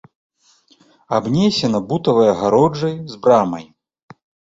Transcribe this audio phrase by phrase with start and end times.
[1.17, 3.63] Абнесена бутавай агароджай з брамай.